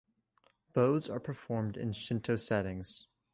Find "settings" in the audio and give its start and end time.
2.35-3.05